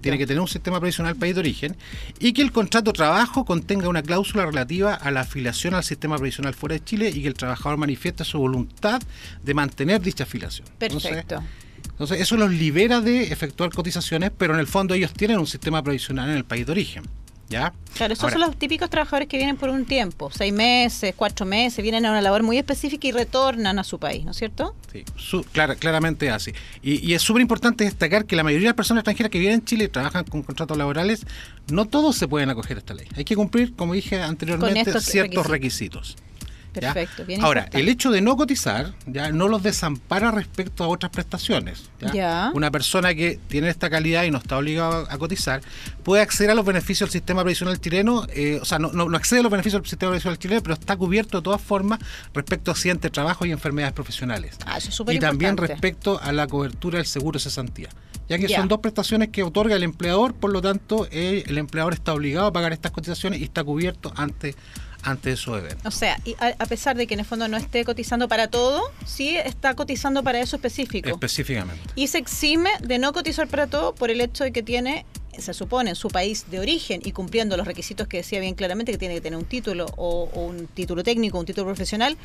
tiene 0.00 0.18
que 0.18 0.26
tener 0.26 0.40
un 0.40 0.48
sistema 0.48 0.78
previsional 0.78 1.16
país 1.16 1.34
de 1.34 1.40
origen 1.40 1.76
y 2.18 2.32
que 2.32 2.42
el 2.42 2.52
contrato 2.52 2.92
de 2.92 2.96
trabajo 2.96 3.44
contenga 3.44 3.88
una 3.88 4.02
cláusula 4.02 4.46
relativa 4.46 4.94
a 4.94 5.10
la 5.10 5.20
afiliación 5.20 5.74
al 5.74 5.84
sistema 5.84 6.16
previsional 6.16 6.54
fuera 6.54 6.74
de 6.74 6.84
Chile 6.84 7.10
y 7.14 7.22
que 7.22 7.28
el 7.28 7.34
trabajador 7.34 7.78
manifieste 7.78 8.24
su 8.24 8.38
voluntad 8.38 9.02
de 9.42 9.54
mantener 9.54 10.00
dicha 10.00 10.24
afiliación. 10.24 10.68
Perfecto. 10.78 11.42
Entonces, 11.90 12.20
eso 12.20 12.36
los 12.36 12.52
libera 12.52 13.00
de 13.00 13.24
efectuar 13.24 13.70
cotizaciones, 13.70 14.30
pero 14.36 14.54
en 14.54 14.60
el 14.60 14.68
fondo 14.68 14.94
ellos 14.94 15.12
tienen 15.12 15.38
un 15.38 15.46
sistema 15.46 15.82
previsional 15.82 16.30
en 16.30 16.36
el 16.36 16.44
país 16.44 16.64
de 16.64 16.72
origen. 16.72 17.02
¿Ya? 17.48 17.72
Claro, 17.94 18.12
esos 18.12 18.30
son 18.30 18.40
los 18.40 18.56
típicos 18.56 18.90
trabajadores 18.90 19.26
que 19.26 19.38
vienen 19.38 19.56
por 19.56 19.70
un 19.70 19.86
tiempo, 19.86 20.30
seis 20.30 20.52
meses, 20.52 21.14
cuatro 21.16 21.46
meses, 21.46 21.82
vienen 21.82 22.04
a 22.04 22.10
una 22.10 22.20
labor 22.20 22.42
muy 22.42 22.58
específica 22.58 23.08
y 23.08 23.12
retornan 23.12 23.78
a 23.78 23.84
su 23.84 23.98
país, 23.98 24.24
¿no 24.24 24.32
es 24.32 24.36
cierto? 24.36 24.74
Sí, 24.92 25.04
claramente 25.80 26.30
así. 26.30 26.52
Y, 26.82 27.14
es 27.14 27.22
súper 27.22 27.40
importante 27.40 27.84
destacar 27.84 28.26
que 28.26 28.36
la 28.36 28.44
mayoría 28.44 28.66
de 28.66 28.70
las 28.70 28.76
personas 28.76 29.00
extranjeras 29.00 29.30
que 29.30 29.38
vienen 29.38 29.60
en 29.60 29.64
Chile 29.64 29.84
y 29.84 29.88
trabajan 29.88 30.24
con 30.24 30.42
contratos 30.42 30.76
laborales, 30.76 31.26
no 31.72 31.86
todos 31.86 32.16
se 32.16 32.28
pueden 32.28 32.50
acoger 32.50 32.76
a 32.76 32.80
esta 32.80 32.94
ley. 32.94 33.06
Hay 33.16 33.24
que 33.24 33.34
cumplir, 33.34 33.74
como 33.74 33.94
dije 33.94 34.20
anteriormente, 34.20 35.00
ciertos 35.00 35.46
requisitos. 35.46 36.16
Perfecto, 36.72 37.24
Ahora, 37.40 37.68
el 37.72 37.88
hecho 37.88 38.10
de 38.10 38.20
no 38.20 38.36
cotizar 38.36 38.92
ya 39.06 39.30
no 39.30 39.48
los 39.48 39.62
desampara 39.62 40.30
respecto 40.30 40.84
a 40.84 40.88
otras 40.88 41.10
prestaciones. 41.10 41.90
¿ya? 42.12 42.50
Una 42.54 42.70
persona 42.70 43.14
que 43.14 43.38
tiene 43.48 43.68
esta 43.68 43.90
calidad 43.90 44.24
y 44.24 44.30
no 44.30 44.38
está 44.38 44.58
obligada 44.58 45.06
a 45.10 45.18
cotizar 45.18 45.60
puede 46.02 46.22
acceder 46.22 46.50
a 46.50 46.54
los 46.54 46.64
beneficios 46.64 47.08
del 47.08 47.12
sistema 47.12 47.42
previsional 47.42 47.80
chileno, 47.80 48.26
eh, 48.30 48.58
o 48.60 48.64
sea, 48.64 48.78
no, 48.78 48.92
no, 48.92 49.16
accede 49.16 49.40
a 49.40 49.42
los 49.42 49.52
beneficios 49.52 49.82
del 49.82 49.88
sistema 49.88 50.10
previsional 50.10 50.38
chileno, 50.38 50.62
pero 50.62 50.74
está 50.74 50.96
cubierto 50.96 51.38
de 51.38 51.42
todas 51.42 51.60
formas 51.60 51.98
respecto 52.34 52.70
a 52.70 52.72
accidentes 52.72 53.02
de 53.02 53.10
trabajo 53.10 53.46
y 53.46 53.52
enfermedades 53.52 53.94
profesionales. 53.94 54.56
Ah, 54.66 54.78
eso 54.78 55.04
es 55.06 55.14
y 55.14 55.18
también 55.18 55.56
respecto 55.56 56.20
a 56.22 56.32
la 56.32 56.46
cobertura 56.46 56.98
del 56.98 57.06
seguro 57.06 57.38
de 57.38 57.42
cesantía 57.42 57.88
ya 58.28 58.38
que 58.38 58.48
son 58.48 58.68
dos 58.68 58.80
prestaciones 58.80 59.30
que 59.30 59.42
otorga 59.42 59.74
el 59.74 59.82
empleador, 59.82 60.34
por 60.34 60.52
lo 60.52 60.60
tanto 60.60 61.08
eh, 61.10 61.44
el 61.46 61.58
empleador 61.58 61.94
está 61.94 62.12
obligado 62.12 62.48
a 62.48 62.52
pagar 62.52 62.72
estas 62.72 62.92
cotizaciones 62.92 63.40
y 63.40 63.44
está 63.44 63.64
cubierto 63.64 64.12
ante 64.16 64.54
ante 65.10 65.36
su 65.36 65.54
evento. 65.54 65.88
O 65.88 65.90
sea, 65.90 66.20
y 66.24 66.36
a, 66.38 66.66
pesar 66.66 66.96
de 66.96 67.06
que 67.06 67.14
en 67.14 67.20
el 67.20 67.26
fondo 67.26 67.48
no 67.48 67.56
esté 67.56 67.84
cotizando 67.84 68.28
para 68.28 68.48
todo, 68.48 68.82
sí 69.06 69.36
está 69.36 69.74
cotizando 69.74 70.22
para 70.22 70.40
eso 70.40 70.56
específico. 70.56 71.08
Específicamente. 71.08 71.82
Y 71.94 72.08
se 72.08 72.18
exime 72.18 72.70
de 72.82 72.98
no 72.98 73.12
cotizar 73.12 73.48
para 73.48 73.66
todo 73.66 73.94
por 73.94 74.10
el 74.10 74.20
hecho 74.20 74.44
de 74.44 74.52
que 74.52 74.62
tiene 74.62 75.06
se 75.38 75.54
supone, 75.54 75.94
su 75.94 76.08
país 76.08 76.46
de 76.50 76.58
origen 76.58 77.00
y 77.04 77.12
cumpliendo 77.12 77.56
los 77.56 77.66
requisitos 77.66 78.08
que 78.08 78.18
decía 78.18 78.40
bien 78.40 78.54
claramente, 78.54 78.92
que 78.92 78.98
tiene 78.98 79.14
que 79.14 79.20
tener 79.20 79.38
un 79.38 79.44
título 79.44 79.86
o, 79.96 80.24
un 80.34 80.66
título 80.66 81.04
técnico, 81.04 81.38
un 81.38 81.46
título 81.46 81.66
profesional, 81.66 82.16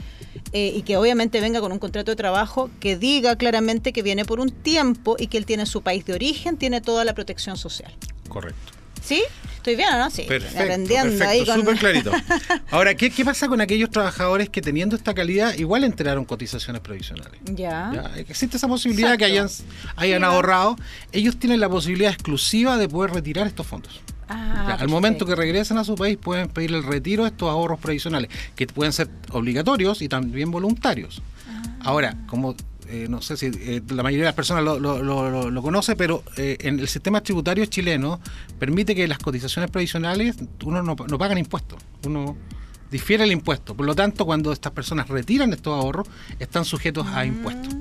eh, 0.51 0.73
y 0.75 0.81
que 0.81 0.97
obviamente 0.97 1.39
venga 1.39 1.61
con 1.61 1.71
un 1.71 1.79
contrato 1.79 2.11
de 2.11 2.15
trabajo 2.15 2.71
que 2.79 2.97
diga 2.97 3.35
claramente 3.35 3.93
que 3.93 4.01
viene 4.01 4.25
por 4.25 4.39
un 4.39 4.49
tiempo 4.49 5.15
y 5.19 5.27
que 5.27 5.37
él 5.37 5.45
tiene 5.45 5.67
su 5.67 5.81
país 5.81 6.05
de 6.05 6.13
origen, 6.13 6.57
tiene 6.57 6.81
toda 6.81 7.05
la 7.05 7.13
protección 7.13 7.57
social. 7.57 7.93
Correcto. 8.29 8.82
¿Sí? 9.03 9.23
¿Estoy 9.63 9.77
bien 9.77 9.93
o 9.93 9.97
no? 9.97 10.09
Sí. 10.09 10.23
Perfecto, 10.27 11.25
ahí 11.25 11.45
súper 11.45 11.77
clarito. 11.77 12.11
Ahora, 12.69 12.95
¿qué, 12.95 13.09
¿qué, 13.09 13.23
pasa 13.23 13.47
con 13.47 13.61
aquellos 13.61 13.89
trabajadores 13.89 14.49
que 14.49 14.61
teniendo 14.61 14.97
esta 14.97 15.13
calidad 15.13 15.53
igual 15.55 15.85
enteraron 15.85 16.25
cotizaciones 16.25 16.81
provisionales? 16.81 17.39
Ya. 17.45 18.11
Existe 18.17 18.57
esa 18.57 18.67
posibilidad 18.67 19.17
que 19.17 19.23
hayan, 19.23 19.47
hayan 19.95 20.25
ahorrado. 20.25 20.75
Ellos 21.13 21.37
tienen 21.37 21.61
la 21.61 21.69
posibilidad 21.69 22.11
exclusiva 22.11 22.75
de 22.75 22.89
poder 22.89 23.11
retirar 23.11 23.47
estos 23.47 23.65
fondos. 23.65 24.01
Ah, 24.27 24.77
al 24.79 24.89
momento 24.89 25.25
que 25.25 25.35
regresen 25.35 25.77
a 25.77 25.85
su 25.85 25.95
país 25.95 26.17
pueden 26.17 26.49
pedir 26.49 26.73
el 26.73 26.83
retiro 26.83 27.23
de 27.23 27.29
estos 27.29 27.49
ahorros 27.49 27.79
provisionales, 27.79 28.29
que 28.55 28.67
pueden 28.67 28.91
ser 28.91 29.09
obligatorios 29.31 30.01
y 30.01 30.09
también 30.09 30.51
voluntarios. 30.51 31.21
Ah. 31.47 31.61
Ahora, 31.81 32.17
como 32.27 32.55
eh, 32.93 33.07
no 33.09 33.23
sé 33.23 33.37
si 33.37 33.47
eh, 33.47 33.81
la 33.89 34.03
mayoría 34.03 34.25
de 34.25 34.27
las 34.27 34.35
personas 34.35 34.63
lo, 34.63 34.77
lo, 34.79 35.49
lo, 35.49 35.61
conoce, 35.63 35.95
pero 35.95 36.23
eh, 36.37 36.57
en 36.59 36.79
el 36.79 36.87
sistema 36.87 37.21
tributario 37.21 37.65
chileno 37.65 38.19
permite 38.59 38.93
que 38.93 39.07
las 39.07 39.17
cotizaciones 39.17 39.71
previsionales 39.71 40.35
uno 40.63 40.83
no, 40.83 40.95
no 40.95 41.17
pagan 41.17 41.39
impuestos. 41.39 41.81
Uno 42.05 42.37
difiere 42.91 43.23
el 43.23 43.31
impuesto. 43.31 43.73
Por 43.73 43.87
lo 43.87 43.95
tanto, 43.95 44.27
cuando 44.27 44.53
estas 44.53 44.73
personas 44.73 45.07
retiran 45.07 45.51
estos 45.53 45.73
ahorros, 45.73 46.07
están 46.37 46.65
sujetos 46.65 47.07
a 47.07 47.23
Mm, 47.23 47.27
impuestos. 47.29 47.73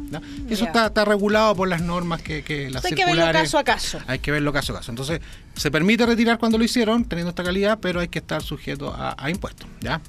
Eso 0.48 0.64
está, 0.64 0.86
está, 0.86 1.04
regulado 1.04 1.54
por 1.56 1.68
las 1.68 1.82
normas 1.82 2.22
que, 2.22 2.42
que 2.42 2.70
las 2.70 2.82
Hay 2.82 2.92
circulares. 2.92 3.20
que 3.20 3.22
verlo 3.26 3.38
caso 3.38 3.58
a 3.58 3.64
caso. 3.64 3.98
Hay 4.06 4.18
que 4.20 4.30
verlo 4.30 4.50
caso 4.50 4.72
a 4.72 4.76
caso. 4.76 4.92
Entonces, 4.92 5.20
se 5.56 5.70
permite 5.70 6.06
retirar 6.06 6.38
cuando 6.38 6.56
lo 6.56 6.64
hicieron, 6.64 7.04
teniendo 7.04 7.28
esta 7.28 7.44
calidad, 7.44 7.80
pero 7.82 8.00
hay 8.00 8.08
que 8.08 8.20
estar 8.20 8.42
sujeto 8.42 8.94
a, 8.94 9.14
a 9.22 9.28
impuestos. 9.28 9.68
¿ya? 9.82 10.00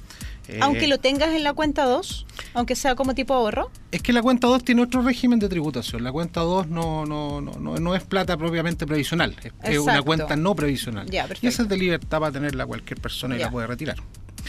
Aunque 0.60 0.84
eh, 0.84 0.88
lo 0.88 0.98
tengas 0.98 1.30
en 1.30 1.42
la 1.42 1.52
cuenta 1.52 1.84
2, 1.84 2.26
aunque 2.54 2.76
sea 2.76 2.94
como 2.94 3.14
tipo 3.14 3.34
ahorro. 3.34 3.70
Es 3.90 4.02
que 4.02 4.12
la 4.12 4.22
cuenta 4.22 4.46
2 4.46 4.64
tiene 4.64 4.82
otro 4.82 5.02
régimen 5.02 5.38
de 5.38 5.48
tributación. 5.48 6.02
La 6.02 6.12
cuenta 6.12 6.40
2 6.40 6.68
no, 6.68 7.04
no, 7.04 7.40
no, 7.40 7.52
no, 7.58 7.76
no 7.76 7.94
es 7.94 8.02
plata 8.04 8.36
propiamente 8.36 8.86
previsional, 8.86 9.36
es, 9.62 9.78
una 9.78 10.02
cuenta 10.02 10.36
no 10.36 10.54
previsional. 10.54 11.08
Ya, 11.10 11.28
y 11.40 11.46
esa 11.46 11.62
es 11.62 11.68
de 11.68 11.76
libertad 11.76 12.20
para 12.20 12.32
tenerla 12.32 12.64
cualquier 12.64 13.00
persona 13.00 13.36
y 13.36 13.40
ya. 13.40 13.46
la 13.46 13.50
puede 13.50 13.66
retirar. 13.66 13.96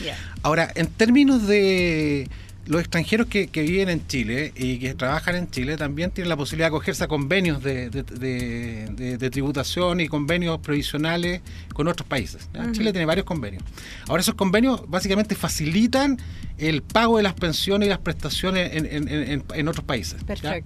Ya. 0.04 0.18
Ahora, 0.44 0.72
en 0.76 0.88
términos 0.88 1.48
de 1.48 2.30
los 2.66 2.82
extranjeros 2.82 3.28
que, 3.28 3.48
que, 3.48 3.62
viven 3.62 3.90
en 3.90 4.08
Chile 4.08 4.52
y 4.56 4.80
que 4.80 4.96
trabajan 4.96 5.36
en 5.36 5.50
Chile 5.52 5.78
también 5.78 6.12
tienen 6.12 6.30
la 6.30 6.38
posibilidad 6.38 6.66
de 6.66 6.76
acogerse 6.76 7.04
a 7.04 7.08
convenios 7.08 7.62
de, 7.62 7.90
de, 7.90 8.04
de, 8.04 9.18
de 9.18 9.30
tributación 9.30 10.00
y 10.00 10.08
convenios 10.08 10.60
previsionales 10.60 11.42
con 11.74 11.88
otros 11.88 12.08
países. 12.08 12.50
Uh 12.54 12.60
-huh. 12.60 12.72
Chile 12.72 12.92
tiene 12.92 13.06
varios 13.06 13.26
convenios. 13.26 13.64
Ahora, 14.08 14.22
esos 14.22 14.36
convenios 14.36 14.84
básicamente 14.88 15.36
facilitan 15.36 16.18
el 16.58 16.82
pago 16.82 17.18
de 17.18 17.24
las 17.24 17.34
pensiones 17.34 17.88
y 17.88 17.90
las 17.90 18.00
prestaciones 18.00 18.74
en, 18.74 18.86
en, 18.86 19.08
en, 19.10 19.44
en 19.54 19.68
otros 19.68 19.86
países. 19.86 20.18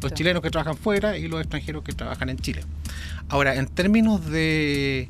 Los 0.02 0.14
chilenos 0.14 0.42
que 0.42 0.50
trabajan 0.52 0.78
fuera 0.78 1.18
y 1.18 1.28
los 1.28 1.42
extranjeros 1.42 1.84
que 1.84 1.94
trabajan 1.94 2.30
en 2.30 2.38
Chile. 2.38 2.62
Ahora, 3.28 3.56
en 3.56 3.68
términos 3.68 4.26
de 4.30 5.08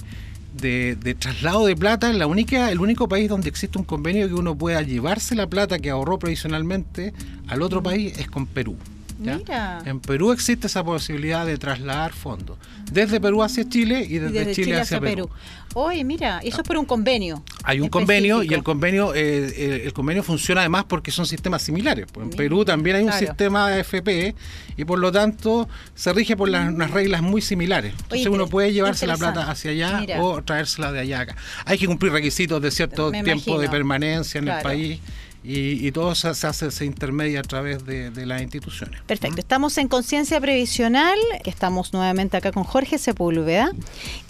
de, 0.54 0.96
de, 0.96 1.16
traslado 1.16 1.66
de 1.66 1.76
plata, 1.76 2.12
la 2.14 2.28
única, 2.28 2.72
el 2.72 2.80
único 2.80 3.08
país 3.08 3.30
donde 3.30 3.50
existe 3.50 3.78
un 3.78 3.86
convenio 3.86 4.28
que 4.28 4.34
uno 4.34 4.58
pueda 4.58 4.82
llevarse 4.82 5.36
la 5.36 5.48
plata 5.48 5.80
que 5.80 5.90
ahorró 5.90 6.20
provisionalmente 6.20 7.14
al 7.48 7.62
otro 7.62 7.84
país 7.84 8.18
es 8.18 8.30
con 8.30 8.48
Perú. 8.48 8.78
Mira. 9.20 9.82
En 9.86 10.00
Perú 10.00 10.32
existe 10.32 10.68
esa 10.68 10.84
posibilidad 10.84 11.46
de 11.46 11.58
trasladar 11.58 12.14
fondos 12.14 12.58
desde 12.92 13.20
Perú 13.20 13.44
hacia 13.44 13.68
Chile 13.68 14.06
y 14.08 14.18
desde, 14.18 14.30
y 14.30 14.40
desde 14.40 14.54
Chile, 14.54 14.66
Chile, 14.66 14.80
hacia, 14.82 15.00
Perú. 15.00 15.28
Perú. 15.28 15.30
Oye, 15.76 16.04
mira, 16.04 16.40
eso 16.44 16.62
es 16.62 16.68
por 16.68 16.78
un 16.78 16.86
convenio. 16.86 17.44
Hay 17.64 17.80
un 17.80 17.86
específico. 17.86 18.00
convenio 18.00 18.44
y 18.44 18.54
el 18.54 18.64
convenio 18.64 19.14
eh, 19.14 19.54
el, 19.56 19.82
el, 19.82 19.94
convenio 19.94 20.24
funciona 20.24 20.62
además 20.62 20.86
porque 20.88 21.12
son 21.12 21.26
sistemas 21.26 21.62
similares. 21.62 22.08
Pues 22.12 22.24
en 22.24 22.30
mira, 22.30 22.38
Perú 22.38 22.66
también 22.66 22.96
hay 22.96 23.04
un 23.04 23.10
claro. 23.10 23.28
sistema 23.28 23.70
de 23.70 23.82
FP 23.82 24.36
y 24.78 24.86
por 24.86 24.98
lo 24.98 25.12
tanto 25.12 25.70
se 25.94 26.12
rige 26.14 26.36
por 26.36 26.50
las, 26.50 26.70
unas 26.70 26.90
reglas 26.92 27.22
muy 27.22 27.42
similares. 27.42 27.92
Entonces 27.92 28.28
Oye, 28.28 28.30
uno 28.30 28.48
puede 28.48 28.74
llevarse 28.74 29.06
la 29.06 29.18
plata 29.18 29.52
hacia 29.52 29.72
allá 29.72 30.00
mira. 30.00 30.24
o 30.24 30.42
traérsela 30.44 30.92
de 30.92 31.02
allá 31.02 31.22
acá. 31.22 31.36
Hay 31.66 31.78
que 31.78 31.86
cumplir 31.86 32.12
requisitos 32.12 32.62
de 32.62 32.72
cierto 32.72 33.12
Me 33.12 33.24
tiempo 33.24 33.52
imagino. 33.52 33.60
de 33.60 33.70
permanencia 33.70 34.40
en 34.40 34.46
claro. 34.46 34.60
el 34.60 34.64
país. 34.64 35.00
Y, 35.44 35.88
y, 35.88 35.92
todo 35.92 36.16
se, 36.16 36.34
se, 36.36 36.48
hace, 36.48 36.70
se 36.70 36.86
intermedia 36.86 37.40
a 37.40 37.44
través 37.44 37.86
de, 37.86 38.12
de 38.12 38.26
las 38.26 38.42
instituciones. 38.42 39.02
Perfecto. 39.08 39.38
¿Mm? 39.38 39.40
Estamos 39.40 39.78
en 39.78 39.88
Conciencia 39.88 40.42
Previsional, 40.42 41.18
estamos 41.46 41.94
nuevamente 41.94 42.36
acá 42.36 42.52
con 42.52 42.64
Jorge 42.66 42.98
Sepúlveda. 42.98 43.72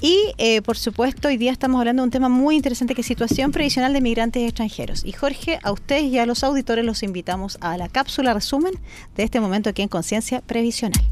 Y, 0.01 0.18
eh, 0.38 0.62
por 0.62 0.78
supuesto, 0.78 1.30
hoy 1.30 1.38
día 1.38 1.51
estamos 1.51 1.80
hablando 1.80 2.04
de 2.04 2.06
un 2.06 2.12
tema 2.12 2.30
muy 2.30 2.56
interesante 2.56 2.94
que 2.94 3.01
es 3.01 3.08
situación 3.08 3.51
previsional 3.51 3.92
de 3.94 4.01
migrantes 4.01 4.44
extranjeros. 4.44 5.04
Y, 5.04 5.13
Jorge, 5.13 5.60
a 5.63 5.72
ustedes 5.72 6.04
y 6.04 6.20
a 6.20 6.25
los 6.25 6.44
auditores 6.44 6.86
los 6.86 7.01
invitamos 7.01 7.58
a 7.62 7.75
la 7.78 7.89
cápsula 7.89 8.34
resumen 8.34 8.74
de 9.16 9.24
este 9.24 9.39
momento 9.39 9.70
aquí 9.70 9.82
en 9.82 9.89
Conciencia 9.89 10.42
Previsional. 10.42 11.04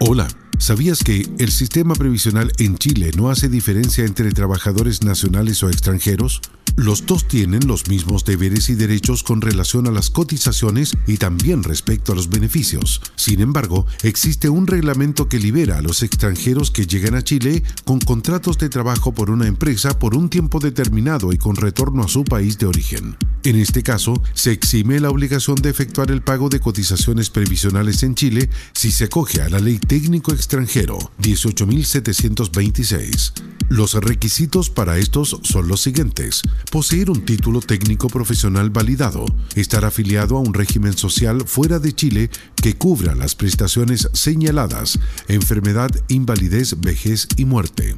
Hola. 0.00 0.28
¿Sabías 0.58 1.04
que 1.04 1.28
el 1.38 1.50
sistema 1.50 1.94
previsional 1.94 2.50
en 2.58 2.78
Chile 2.78 3.10
no 3.14 3.28
hace 3.28 3.50
diferencia 3.50 4.04
entre 4.06 4.32
trabajadores 4.32 5.02
nacionales 5.04 5.62
o 5.62 5.68
extranjeros? 5.68 6.40
Los 6.76 7.04
dos 7.06 7.26
tienen 7.26 7.66
los 7.66 7.88
mismos 7.88 8.26
deberes 8.26 8.68
y 8.68 8.74
derechos 8.74 9.22
con 9.22 9.40
relación 9.40 9.86
a 9.86 9.90
las 9.90 10.10
cotizaciones 10.10 10.92
y 11.06 11.16
también 11.16 11.62
respecto 11.62 12.12
a 12.12 12.14
los 12.14 12.28
beneficios. 12.28 13.00
Sin 13.16 13.40
embargo, 13.40 13.86
existe 14.02 14.50
un 14.50 14.66
reglamento 14.66 15.26
que 15.26 15.38
libera 15.38 15.78
a 15.78 15.82
los 15.82 16.02
extranjeros 16.02 16.70
que 16.70 16.86
llegan 16.86 17.14
a 17.14 17.22
Chile 17.22 17.62
con 17.86 17.98
contratos 17.98 18.58
de 18.58 18.68
trabajo 18.68 19.14
por 19.14 19.30
una 19.30 19.46
empresa 19.46 19.98
por 19.98 20.14
un 20.14 20.28
tiempo 20.28 20.60
determinado 20.60 21.32
y 21.32 21.38
con 21.38 21.56
retorno 21.56 22.04
a 22.04 22.08
su 22.08 22.24
país 22.24 22.58
de 22.58 22.66
origen. 22.66 23.16
En 23.42 23.56
este 23.56 23.82
caso, 23.82 24.22
se 24.34 24.52
exime 24.52 25.00
la 25.00 25.08
obligación 25.08 25.56
de 25.56 25.70
efectuar 25.70 26.10
el 26.10 26.20
pago 26.20 26.50
de 26.50 26.60
cotizaciones 26.60 27.30
previsionales 27.30 28.02
en 28.02 28.14
Chile 28.14 28.50
si 28.74 28.92
se 28.92 29.04
acoge 29.04 29.40
a 29.40 29.48
la 29.48 29.60
ley 29.60 29.78
técnico 29.78 30.34
extranjero 30.34 30.98
18.726. 31.22 33.32
Los 33.68 33.94
requisitos 33.94 34.70
para 34.70 34.98
estos 34.98 35.40
son 35.42 35.66
los 35.66 35.80
siguientes. 35.80 36.42
Poseer 36.70 37.10
un 37.10 37.24
título 37.24 37.60
técnico 37.60 38.08
profesional 38.08 38.70
validado, 38.70 39.24
estar 39.54 39.84
afiliado 39.84 40.36
a 40.36 40.40
un 40.40 40.52
régimen 40.52 40.96
social 40.96 41.44
fuera 41.46 41.78
de 41.78 41.94
Chile 41.94 42.28
que 42.56 42.74
cubra 42.74 43.14
las 43.14 43.34
prestaciones 43.34 44.08
señaladas, 44.12 44.98
enfermedad, 45.28 45.90
invalidez, 46.08 46.80
vejez 46.80 47.28
y 47.36 47.44
muerte. 47.44 47.96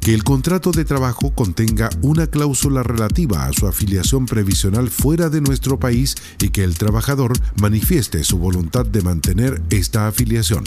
Que 0.00 0.14
el 0.14 0.22
contrato 0.22 0.70
de 0.70 0.84
trabajo 0.84 1.34
contenga 1.34 1.90
una 2.02 2.26
cláusula 2.26 2.82
relativa 2.82 3.46
a 3.46 3.52
su 3.52 3.66
afiliación 3.66 4.26
previsional 4.26 4.90
fuera 4.90 5.28
de 5.28 5.40
nuestro 5.40 5.78
país 5.78 6.14
y 6.40 6.50
que 6.50 6.62
el 6.62 6.76
trabajador 6.76 7.32
manifieste 7.60 8.22
su 8.22 8.38
voluntad 8.38 8.86
de 8.86 9.02
mantener 9.02 9.62
esta 9.70 10.06
afiliación. 10.08 10.64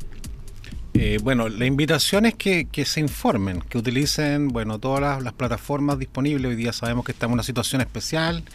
Eh, 0.97 1.19
bueno, 1.21 1.49
la 1.49 1.65
invitación 1.65 2.25
es 2.25 2.35
que, 2.35 2.69
que, 2.71 2.85
se 2.85 3.01
informen, 3.01 3.59
que 3.59 3.77
utilicen 3.77 4.47
bueno 4.47 4.79
todas 4.79 5.21
las, 5.21 5.33
plataformas 5.33 5.99
disponibles. 5.99 6.51
Hoy 6.51 6.55
día 6.55 6.71
sabemos 6.71 7.03
que 7.03 7.11
estamos 7.11 7.33
en 7.33 7.35
una 7.35 7.43
situación 7.43 7.81
especial, 7.81 8.45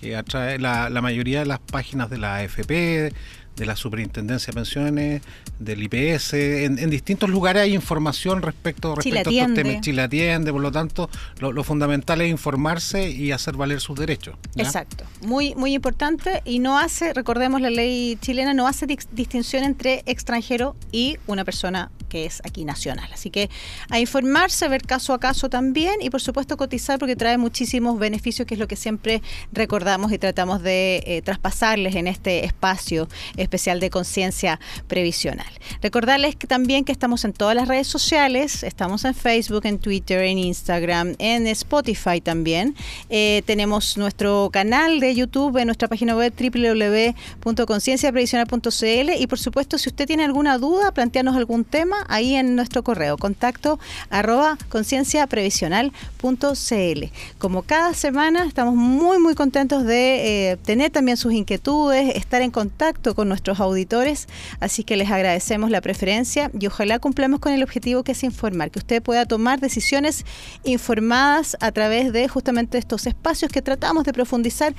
que 0.00 0.16
atrae 0.16 0.58
la, 0.58 0.88
la 0.88 1.02
mayoría 1.02 1.40
de 1.40 1.46
las 1.46 1.58
páginas 1.58 2.08
de 2.08 2.16
la 2.16 2.36
AFP, 2.36 3.12
de 3.56 3.66
la 3.66 3.76
Superintendencia 3.76 4.52
de 4.52 4.54
Pensiones, 4.54 5.22
del 5.58 5.82
IPS, 5.82 6.32
en, 6.34 6.78
en 6.78 6.90
distintos 6.90 7.28
lugares 7.28 7.62
hay 7.62 7.74
información 7.74 8.42
respecto, 8.42 8.94
respecto 8.94 9.30
a 9.30 9.32
estos 9.32 9.54
temas. 9.54 9.80
Chile 9.82 10.02
atiende, 10.02 10.52
por 10.52 10.62
lo 10.62 10.72
tanto, 10.72 11.10
lo, 11.38 11.52
lo, 11.52 11.62
fundamental 11.62 12.20
es 12.22 12.30
informarse 12.30 13.10
y 13.10 13.32
hacer 13.32 13.56
valer 13.56 13.80
sus 13.80 13.98
derechos. 13.98 14.36
¿ya? 14.54 14.64
Exacto, 14.64 15.04
muy, 15.22 15.54
muy 15.54 15.74
importante 15.74 16.42
y 16.44 16.58
no 16.58 16.78
hace, 16.78 17.12
recordemos 17.12 17.60
la 17.60 17.70
ley 17.70 18.16
chilena, 18.20 18.54
no 18.54 18.66
hace 18.66 18.86
distinción 18.86 19.64
entre 19.64 20.02
extranjero 20.06 20.74
y 20.90 21.18
una 21.26 21.44
persona 21.44 21.90
que 22.10 22.26
es 22.26 22.42
aquí 22.44 22.66
nacional. 22.66 23.08
Así 23.14 23.30
que 23.30 23.48
a 23.88 23.98
informarse, 23.98 24.68
ver 24.68 24.82
caso 24.82 25.14
a 25.14 25.20
caso 25.20 25.48
también 25.48 25.94
y 26.02 26.10
por 26.10 26.20
supuesto 26.20 26.58
cotizar 26.58 26.98
porque 26.98 27.16
trae 27.16 27.38
muchísimos 27.38 27.98
beneficios, 27.98 28.46
que 28.46 28.52
es 28.52 28.60
lo 28.60 28.68
que 28.68 28.76
siempre 28.76 29.22
recordamos 29.52 30.12
y 30.12 30.18
tratamos 30.18 30.62
de 30.62 31.02
eh, 31.06 31.22
traspasarles 31.22 31.94
en 31.94 32.06
este 32.06 32.44
espacio 32.44 33.08
especial 33.38 33.80
de 33.80 33.88
conciencia 33.88 34.60
previsional. 34.88 35.46
Recordarles 35.80 36.36
que 36.36 36.46
también 36.46 36.84
que 36.84 36.92
estamos 36.92 37.24
en 37.24 37.32
todas 37.32 37.56
las 37.56 37.68
redes 37.68 37.86
sociales, 37.86 38.62
estamos 38.62 39.06
en 39.06 39.14
Facebook, 39.14 39.64
en 39.64 39.78
Twitter, 39.78 40.24
en 40.24 40.36
Instagram, 40.38 41.14
en 41.18 41.46
Spotify 41.46 42.20
también. 42.20 42.74
Eh, 43.08 43.42
tenemos 43.46 43.96
nuestro 43.96 44.50
canal 44.52 45.00
de 45.00 45.14
YouTube 45.14 45.56
en 45.56 45.64
nuestra 45.66 45.88
página 45.88 46.14
web 46.16 46.34
www.concienciaprevisional.cl 46.36 49.10
y 49.18 49.26
por 49.26 49.38
supuesto 49.38 49.78
si 49.78 49.88
usted 49.88 50.06
tiene 50.06 50.24
alguna 50.24 50.58
duda, 50.58 50.92
plantearnos 50.92 51.36
algún 51.36 51.64
tema, 51.64 51.99
ahí 52.08 52.34
en 52.34 52.56
nuestro 52.56 52.82
correo, 52.82 53.16
contacto 53.16 53.78
arroba 54.10 54.58
concienciaprevisional.cl. 54.68 57.04
Como 57.38 57.62
cada 57.62 57.94
semana 57.94 58.44
estamos 58.44 58.74
muy 58.74 59.18
muy 59.18 59.34
contentos 59.34 59.84
de 59.84 60.52
eh, 60.52 60.56
tener 60.56 60.90
también 60.90 61.16
sus 61.16 61.32
inquietudes, 61.32 62.16
estar 62.16 62.42
en 62.42 62.50
contacto 62.50 63.14
con 63.14 63.28
nuestros 63.28 63.60
auditores, 63.60 64.28
así 64.60 64.84
que 64.84 64.96
les 64.96 65.10
agradecemos 65.10 65.70
la 65.70 65.80
preferencia 65.80 66.50
y 66.58 66.66
ojalá 66.66 66.98
cumplamos 66.98 67.40
con 67.40 67.52
el 67.52 67.62
objetivo 67.62 68.02
que 68.02 68.12
es 68.12 68.24
informar, 68.24 68.70
que 68.70 68.78
usted 68.78 69.02
pueda 69.02 69.26
tomar 69.26 69.60
decisiones 69.60 70.24
informadas 70.64 71.56
a 71.60 71.72
través 71.72 72.12
de 72.12 72.28
justamente 72.28 72.78
estos 72.78 73.06
espacios 73.06 73.50
que 73.50 73.62
tratamos 73.62 74.04
de 74.04 74.12
profundizar 74.12 74.74